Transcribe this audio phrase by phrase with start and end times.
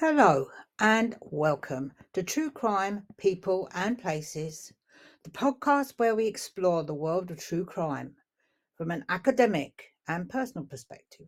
[0.00, 0.48] Hello
[0.78, 4.72] and welcome to True Crime People and Places,
[5.24, 8.14] the podcast where we explore the world of true crime
[8.78, 11.26] from an academic and personal perspective.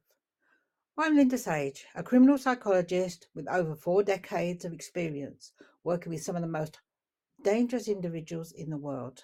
[0.97, 5.53] I'm Linda Sage, a criminal psychologist with over four decades of experience
[5.85, 6.81] working with some of the most
[7.45, 9.23] dangerous individuals in the world.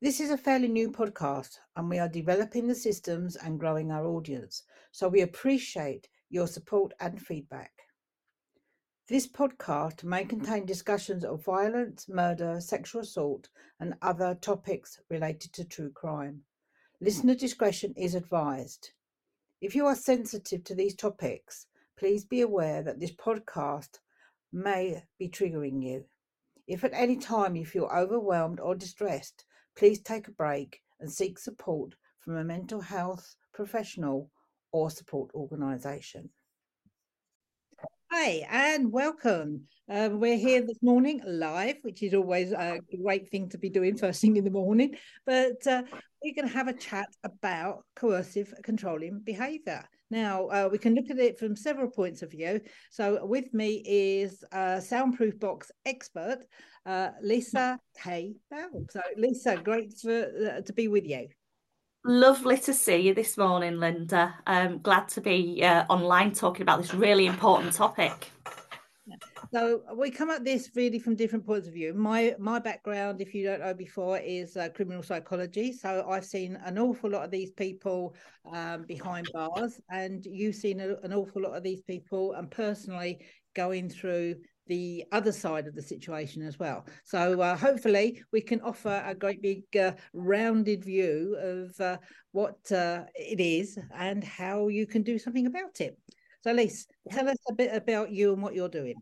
[0.00, 4.06] This is a fairly new podcast and we are developing the systems and growing our
[4.06, 7.72] audience, so we appreciate your support and feedback.
[9.12, 10.38] This podcast may mm-hmm.
[10.40, 16.44] contain discussions of violence, murder, sexual assault, and other topics related to true crime.
[16.96, 17.04] Mm-hmm.
[17.04, 18.92] Listener discretion is advised.
[19.60, 21.66] If you are sensitive to these topics,
[21.98, 23.98] please be aware that this podcast
[24.50, 26.06] may be triggering you.
[26.66, 29.44] If at any time you feel overwhelmed or distressed,
[29.76, 34.30] please take a break and seek support from a mental health professional
[34.72, 36.30] or support organisation.
[38.14, 39.62] Hi, and welcome.
[39.88, 43.96] Um, we're here this morning live, which is always a great thing to be doing
[43.96, 44.96] first thing in the morning.
[45.24, 45.82] But uh,
[46.22, 49.82] we're going to have a chat about coercive controlling behaviour.
[50.10, 52.60] Now, uh, we can look at it from several points of view.
[52.90, 56.40] So, with me is a soundproof box expert,
[56.84, 58.84] uh, Lisa Kay Bell.
[58.90, 61.28] So, Lisa, great for, uh, to be with you.
[62.04, 64.34] Lovely to see you this morning, Linda.
[64.44, 68.32] I'm glad to be uh, online talking about this really important topic.
[69.52, 71.94] So we come at this really from different points of view.
[71.94, 75.72] My my background, if you don't know before, is uh, criminal psychology.
[75.72, 78.16] So I've seen an awful lot of these people
[78.52, 83.20] um, behind bars, and you've seen a, an awful lot of these people, and personally
[83.54, 86.86] going through the other side of the situation as well.
[87.04, 91.98] So uh, hopefully we can offer a great big uh, rounded view of uh,
[92.32, 95.98] what uh, it is and how you can do something about it.
[96.42, 98.94] So Lise, tell us a bit about you and what you're doing.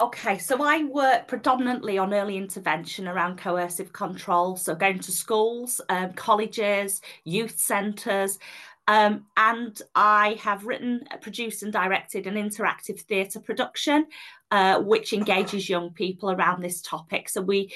[0.00, 4.56] Okay, so I work predominantly on early intervention around coercive control.
[4.56, 8.38] So going to schools, um, colleges, youth centres,
[8.88, 14.06] um, and I have written, produced, and directed an interactive theatre production,
[14.50, 17.28] uh, which engages young people around this topic.
[17.28, 17.72] So we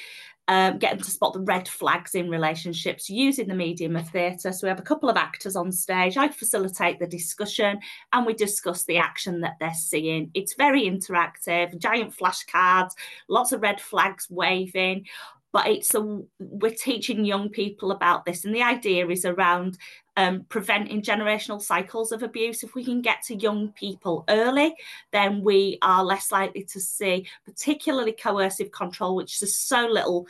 [0.48, 4.52] um, get them to spot the red flags in relationships using the medium of theatre.
[4.52, 6.16] So we have a couple of actors on stage.
[6.16, 7.80] I facilitate the discussion
[8.12, 10.30] and we discuss the action that they're seeing.
[10.34, 12.92] It's very interactive, giant flashcards,
[13.28, 15.06] lots of red flags waving
[15.56, 19.78] but it's a we're teaching young people about this and the idea is around
[20.18, 22.62] um, preventing generational cycles of abuse.
[22.62, 24.74] If we can get to young people early
[25.12, 30.26] then we are less likely to see particularly coercive control which is so little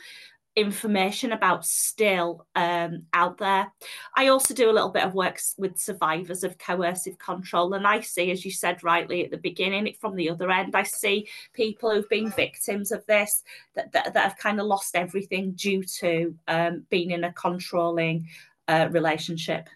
[0.57, 3.71] information about still um, out there.
[4.15, 8.01] I also do a little bit of work with survivors of coercive control, and I
[8.01, 11.91] see, as you said rightly at the beginning, from the other end, I see people
[11.91, 13.43] who've been victims of this
[13.75, 18.27] that, that, that have kind of lost everything due to um, being in a controlling
[18.67, 19.69] uh, relationship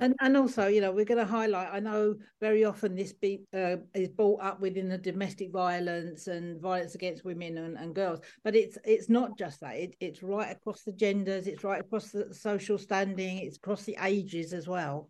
[0.00, 3.42] and and also you know we're going to highlight i know very often this be,
[3.54, 8.20] uh, is brought up within the domestic violence and violence against women and, and girls
[8.44, 9.76] but it's it's not just that.
[9.76, 13.96] It, it's right across the genders it's right across the social standing it's across the
[14.02, 15.08] ages as well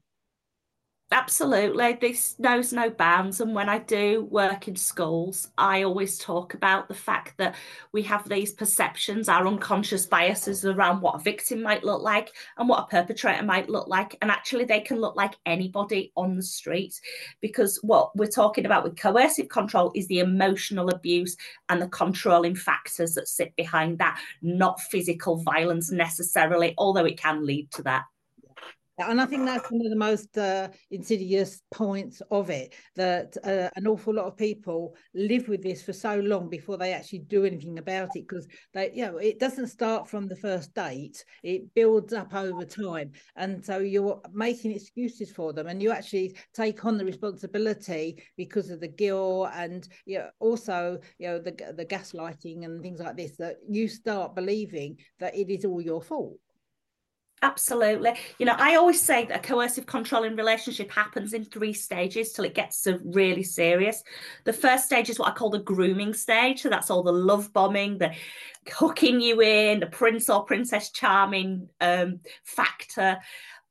[1.13, 1.95] Absolutely.
[2.01, 3.41] This knows no bounds.
[3.41, 7.57] And when I do work in schools, I always talk about the fact that
[7.91, 12.69] we have these perceptions, our unconscious biases around what a victim might look like and
[12.69, 14.17] what a perpetrator might look like.
[14.23, 17.01] And actually, they can look like anybody on the street
[17.41, 21.37] because what we're talking about with coercive control is the emotional abuse
[21.71, 27.45] and the controlling factors that sit behind that, not physical violence necessarily, although it can
[27.45, 28.05] lead to that.
[29.09, 33.71] And I think that's one of the most uh, insidious points of it that uh,
[33.77, 37.45] an awful lot of people live with this for so long before they actually do
[37.45, 41.73] anything about it because they, you know, it doesn't start from the first date, it
[41.75, 43.13] builds up over time.
[43.37, 48.71] And so you're making excuses for them and you actually take on the responsibility because
[48.71, 53.17] of the guilt and you know, also, you know, the, the gaslighting and things like
[53.17, 56.39] this that you start believing that it is all your fault.
[57.43, 58.13] Absolutely.
[58.39, 62.45] You know, I always say that a coercive controlling relationship happens in three stages till
[62.45, 64.05] it gets to really serious.
[64.45, 66.61] The first stage is what I call the grooming stage.
[66.61, 68.13] So that's all the love bombing, the
[68.71, 73.19] hooking you in, the prince or princess charming um, factor.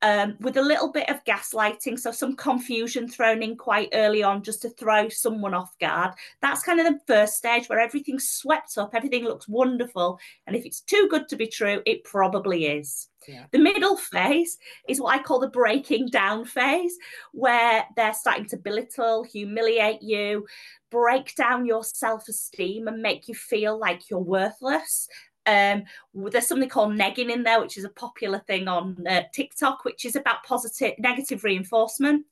[0.02, 4.44] Um, with a little bit of gaslighting, so some confusion thrown in quite early on
[4.44, 6.12] just to throw someone off guard.
[6.42, 10.20] That's kind of the first stage where everything's swept up, everything looks wonderful.
[10.48, 13.10] And if it's too good to be true, it probably is.
[13.28, 13.46] Yeah.
[13.52, 14.58] The middle phase
[14.88, 16.96] is what I call the breaking down phase,
[17.34, 20.48] where they're starting to belittle, humiliate you,
[20.90, 25.08] break down your self esteem, and make you feel like you're worthless.
[25.46, 25.84] Um,
[26.14, 30.06] there's something called negging in there, which is a popular thing on uh, TikTok, which
[30.06, 32.26] is about positive, negative reinforcement,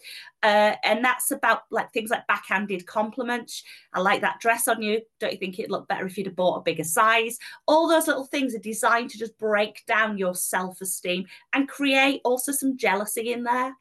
[0.43, 3.63] uh, and that's about like things like backhanded compliments.
[3.93, 5.01] I like that dress on you.
[5.19, 7.39] Don't you think it'd look better if you'd have bought a bigger size?
[7.67, 12.51] All those little things are designed to just break down your self-esteem and create also
[12.51, 13.75] some jealousy in there.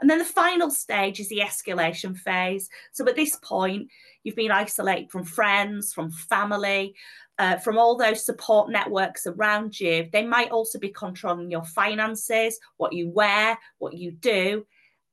[0.00, 2.68] And then the final stage is the escalation phase.
[2.92, 3.88] So at this point,
[4.22, 6.94] you've been isolated from friends, from family,
[7.38, 10.08] uh, from all those support networks around you.
[10.12, 14.66] They might also be controlling your finances, what you wear, what you do.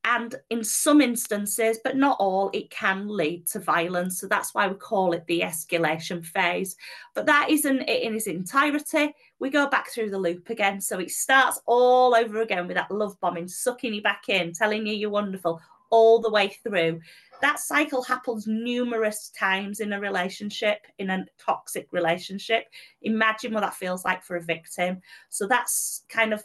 [0.05, 4.19] And in some instances, but not all, it can lead to violence.
[4.19, 6.75] So that's why we call it the escalation phase.
[7.13, 9.15] But that isn't it in its entirety.
[9.39, 10.81] We go back through the loop again.
[10.81, 14.85] So it starts all over again with that love bombing, sucking you back in, telling
[14.85, 16.99] you you're wonderful, all the way through.
[17.41, 22.65] That cycle happens numerous times in a relationship, in a toxic relationship.
[23.03, 25.01] Imagine what that feels like for a victim.
[25.29, 26.43] So that's kind of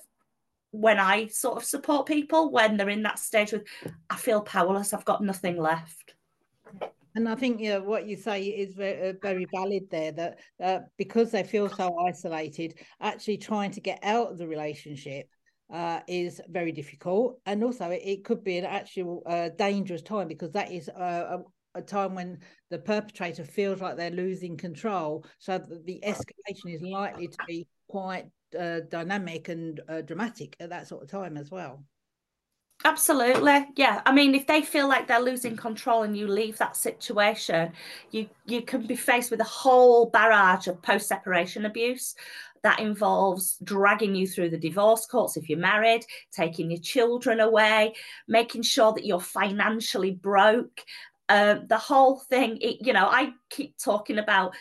[0.70, 3.66] when I sort of support people when they're in that stage with,
[4.10, 6.14] I feel powerless, I've got nothing left.
[7.14, 10.12] And I think you know what you say is very, uh, very valid there.
[10.12, 15.28] That uh, because they feel so isolated, actually trying to get out of the relationship
[15.72, 20.28] uh, is very difficult, and also it, it could be an actual uh, dangerous time
[20.28, 21.38] because that is uh,
[21.74, 22.38] a, a, time when
[22.70, 25.24] the perpetrator feels like they're losing control.
[25.38, 28.26] So the escalation is likely to be quite
[28.58, 31.84] uh, dynamic and uh, dramatic at that sort of time as well.
[32.84, 33.66] Absolutely.
[33.76, 34.02] Yeah.
[34.06, 37.72] I mean, if they feel like they're losing control and you leave that situation,
[38.12, 42.14] you you can be faced with a whole barrage of post-separation abuse
[42.62, 47.94] that involves dragging you through the divorce courts if you're married, taking your children away,
[48.28, 50.84] making sure that you're financially broke.
[51.28, 54.54] Uh, the whole thing, it, you know, I keep talking about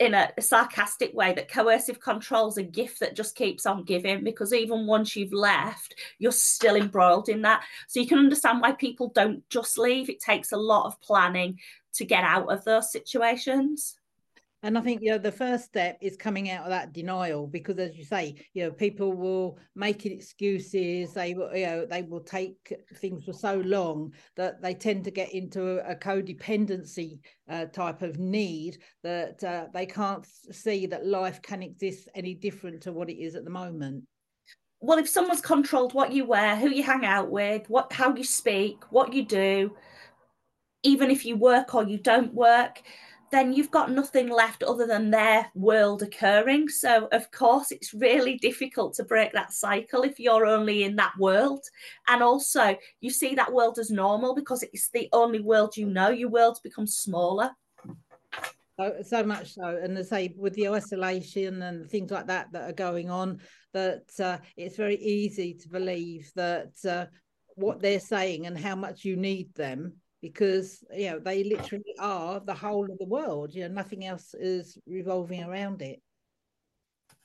[0.00, 4.24] in a sarcastic way that coercive control is a gift that just keeps on giving
[4.24, 7.62] because even once you've left, you're still embroiled in that.
[7.86, 10.10] So you can understand why people don't just leave.
[10.10, 11.60] It takes a lot of planning
[11.94, 13.96] to get out of those situations.
[14.64, 17.78] And I think you know the first step is coming out of that denial because,
[17.78, 21.12] as you say, you know people will make excuses.
[21.12, 25.10] They will, you know, they will take things for so long that they tend to
[25.10, 31.42] get into a, codependency uh, type of need that uh, they can't see that life
[31.42, 34.02] can exist any different to what it is at the moment.
[34.80, 38.24] Well, if someone's controlled what you wear, who you hang out with, what how you
[38.24, 39.76] speak, what you do,
[40.84, 42.82] even if you work or you don't work
[43.30, 46.68] then you've got nothing left other than their world occurring.
[46.68, 51.12] So, of course, it's really difficult to break that cycle if you're only in that
[51.18, 51.64] world.
[52.08, 56.10] And also, you see that world as normal because it's the only world you know.
[56.10, 57.50] Your world becomes smaller.
[58.78, 62.68] So, so much so, and they say with the isolation and things like that that
[62.68, 63.40] are going on,
[63.72, 67.06] that uh, it's very easy to believe that uh,
[67.54, 69.94] what they're saying and how much you need them
[70.24, 74.32] because you know they literally are the whole of the world you know nothing else
[74.32, 76.00] is revolving around it.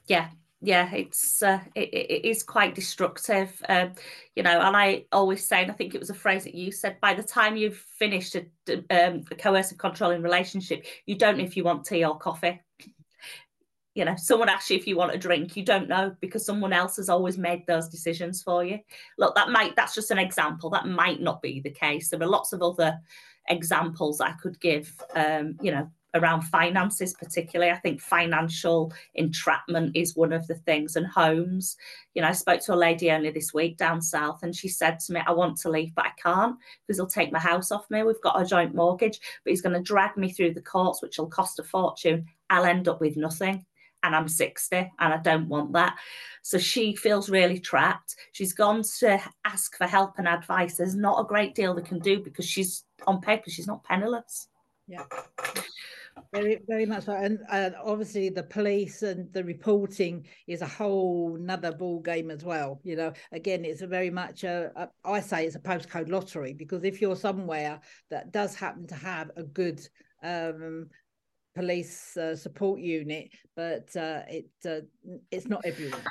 [0.07, 0.27] Yeah
[0.61, 3.93] yeah it's uh, it, it is quite destructive um,
[4.35, 6.69] you know and i always say and i think it was a phrase that you
[6.69, 8.41] said by the time you've finished a,
[8.89, 12.59] um, a coercive controlling relationship you don't know if you want tea or coffee
[13.99, 16.71] you know someone asks you if you want a drink you don't know because someone
[16.71, 18.79] else has always made those decisions for you.
[19.17, 20.69] Look that might that's just an example.
[20.69, 22.09] That might not be the case.
[22.09, 22.97] There are lots of other
[23.51, 27.71] examples i could give um, you know around finances particularly.
[27.71, 31.75] I think financial entrapment is one of the things and homes.
[32.13, 34.99] You know i spoke to a lady only this week down south and she said
[34.99, 36.55] to me i want to leave but i can't
[36.87, 38.03] because he'll take my house off me.
[38.03, 41.17] We've got a joint mortgage but he's going to drag me through the courts which
[41.17, 42.27] will cost a fortune.
[42.49, 43.65] I'll end up with nothing
[44.03, 45.97] and I'm 60 and I don't want that.
[46.41, 48.15] So she feels really trapped.
[48.31, 50.77] She's gone to ask for help and advice.
[50.77, 54.47] There's not a great deal they can do because she's on paper, she's not penniless.
[54.87, 55.03] Yeah.
[56.33, 57.13] Very, very much so.
[57.13, 57.39] And
[57.83, 62.79] obviously, the police and the reporting is a whole another ball game as well.
[62.83, 66.53] You know, again, it's a very much a, a I say it's a postcode lottery
[66.53, 67.79] because if you're somewhere
[68.09, 69.79] that does happen to have a good
[70.23, 70.89] um,
[71.59, 74.79] police uh, support unit, but uh, it uh,
[75.29, 76.01] it's not everywhere.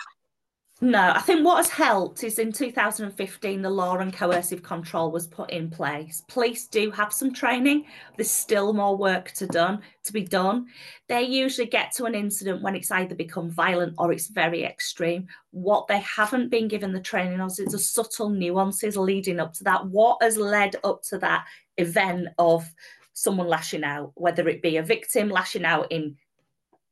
[0.81, 5.26] No, I think what has helped is in 2015, the law and coercive control was
[5.26, 6.23] put in place.
[6.28, 7.87] Police do have some training.
[8.17, 10.67] There's still more work to done to be done.
[11.09, 15.26] They usually get to an incident when it's either become violent or it's very extreme.
[15.50, 19.64] What they haven't been given the training on is the subtle nuances leading up to
[19.64, 19.87] that.
[19.87, 21.45] What has led up to that
[21.78, 22.71] event of
[23.19, 26.17] someone lashing out, whether it be a victim lashing out in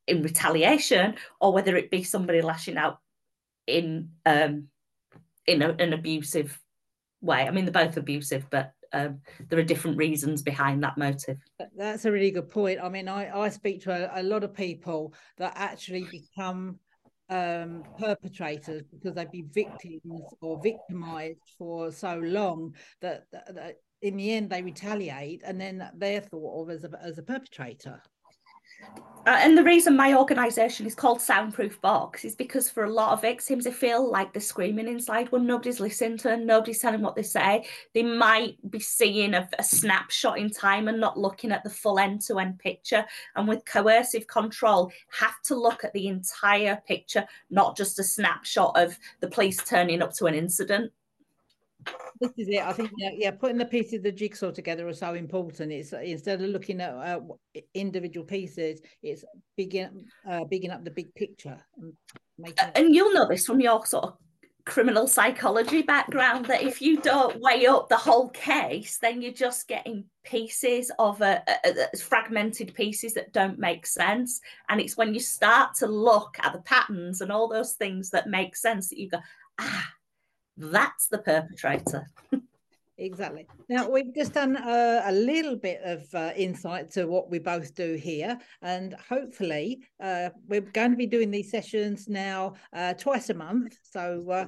[0.06, 2.98] in retaliation or whether it be somebody lashing out
[3.66, 4.68] in um,
[5.46, 6.60] in a, an abusive
[7.20, 7.46] way.
[7.46, 11.38] I mean, they're both abusive, but um, there are different reasons behind that motive.
[11.76, 12.80] That's a really good point.
[12.82, 16.78] I mean, I, I speak to a, a lot of people that actually become
[17.28, 24.16] um, perpetrators because they've been victims or victimized for so long that, that, that, in
[24.16, 28.00] the end they retaliate and then they're thought of as a, as a perpetrator.
[29.26, 33.12] Uh, and the reason my organisation is called Soundproof Box is because for a lot
[33.12, 37.00] of victims, they feel like they're screaming inside when nobody's listening to them, nobody's telling
[37.00, 37.66] what they say.
[37.92, 41.98] They might be seeing a, a snapshot in time and not looking at the full
[41.98, 43.04] end to end picture.
[43.34, 48.78] And with coercive control, have to look at the entire picture, not just a snapshot
[48.80, 50.92] of the police turning up to an incident
[52.20, 52.62] this is it.
[52.62, 55.72] I think yeah, yeah, putting the pieces of the jigsaw together are so important.
[55.72, 57.20] It's instead of looking at uh,
[57.74, 59.24] individual pieces, it's
[59.56, 61.58] bigging uh, bigging up the big picture.
[61.78, 64.18] And, and you'll know this from your sort of
[64.66, 69.68] criminal psychology background that if you don't weigh up the whole case, then you're just
[69.68, 74.40] getting pieces of a, a, a, fragmented pieces that don't make sense.
[74.68, 78.28] And it's when you start to look at the patterns and all those things that
[78.28, 79.18] make sense that you go,
[79.60, 79.92] ah,
[80.56, 82.06] that's the perpetrator.
[82.98, 83.46] exactly.
[83.68, 87.74] Now, we've just done a, a little bit of uh, insight to what we both
[87.74, 93.30] do here, and hopefully, uh, we're going to be doing these sessions now uh, twice
[93.30, 93.76] a month.
[93.82, 94.46] So, uh,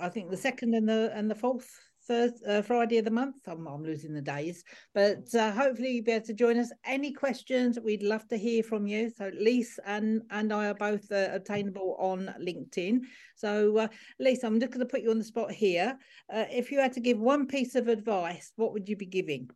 [0.00, 1.70] I think the second and the and the fourth
[2.06, 3.36] Thursday, uh, Friday of the month.
[3.46, 6.72] I'm, I'm losing the days, but uh, hopefully you'll be able to join us.
[6.84, 7.78] Any questions?
[7.78, 9.10] We'd love to hear from you.
[9.10, 13.00] So Lisa and and I are both uh, obtainable on LinkedIn.
[13.34, 15.98] So uh, Lisa, I'm just going to put you on the spot here.
[16.32, 19.50] Uh, if you had to give one piece of advice, what would you be giving?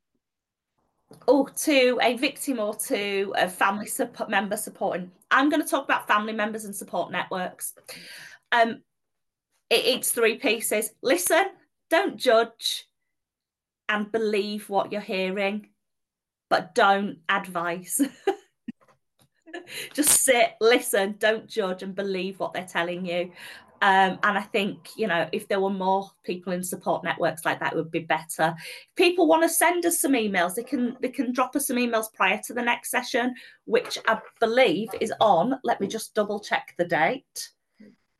[1.26, 5.10] Oh, to a victim or to a family support member supporting.
[5.30, 7.74] I'm going to talk about family members and support networks.
[8.52, 8.82] Um,
[9.68, 10.90] it, it's three pieces.
[11.02, 11.46] Listen,
[11.90, 12.86] don't judge
[13.88, 15.68] and believe what you're hearing,
[16.48, 18.00] but don't advise.
[19.94, 23.32] Just sit, listen, don't judge, and believe what they're telling you.
[23.82, 27.60] Um, and I think, you know, if there were more people in support networks like
[27.60, 28.54] that, it would be better.
[28.58, 31.78] If people want to send us some emails, they can they can drop us some
[31.78, 35.58] emails prior to the next session, which I believe is on.
[35.64, 37.50] Let me just double check the date.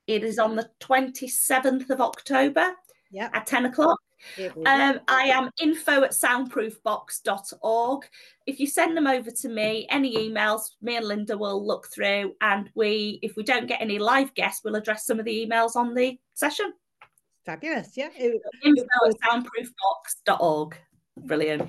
[0.07, 2.75] It is on the 27th of October
[3.11, 3.31] yep.
[3.35, 3.99] at 10 o'clock.
[4.38, 8.02] Um, I am info at soundproofbox.org.
[8.47, 12.35] If you send them over to me, any emails, me and Linda will look through.
[12.40, 15.76] And we, if we don't get any live guests, we'll address some of the emails
[15.76, 16.73] on the session.
[17.47, 17.97] Fabulous.
[17.97, 18.11] Yeah.
[18.14, 20.76] It, info it, at soundproofbox.org.
[21.17, 21.69] Brilliant.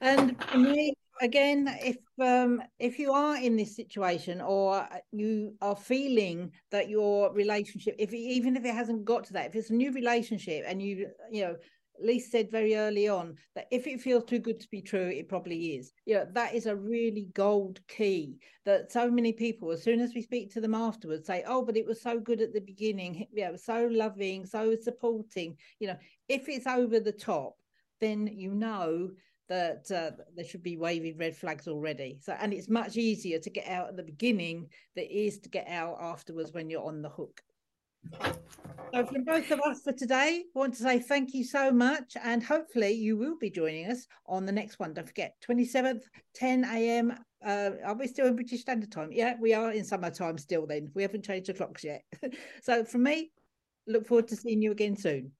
[0.00, 6.50] And me, again if um if you are in this situation or you are feeling
[6.70, 9.92] that your relationship if even if it hasn't got to that if it's a new
[9.92, 11.56] relationship and you you know
[12.00, 15.28] Lisa said very early on that if it feels too good to be true, it
[15.28, 15.92] probably is.
[16.06, 20.14] You know, that is a really gold key that so many people, as soon as
[20.14, 23.26] we speak to them afterwards, say, Oh, but it was so good at the beginning.
[23.32, 25.56] Yeah, so loving, so supporting.
[25.80, 25.96] You know,
[26.28, 27.56] if it's over the top,
[28.00, 29.10] then you know
[29.48, 32.18] that uh, there should be waving red flags already.
[32.20, 35.48] So, and it's much easier to get out at the beginning than it is to
[35.48, 37.40] get out afterwards when you're on the hook.
[38.94, 42.16] So, from both of us for today, I want to say thank you so much,
[42.22, 44.94] and hopefully you will be joining us on the next one.
[44.94, 46.02] Don't forget, 27th,
[46.34, 47.14] 10 a.m.
[47.44, 49.10] Uh, are we still in British Standard Time?
[49.12, 50.66] Yeah, we are in summertime still.
[50.66, 52.02] Then we haven't changed the clocks yet.
[52.62, 53.30] so, from me,
[53.86, 55.32] look forward to seeing you again soon.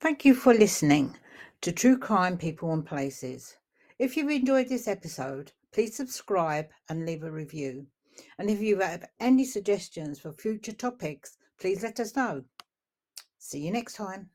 [0.00, 1.16] Thank you for listening
[1.62, 3.56] to True Crime People and Places.
[3.98, 7.86] If you've enjoyed this episode, please subscribe and leave a review.
[8.38, 12.44] And if you have any suggestions for future topics, please let us know.
[13.38, 14.30] See you next time.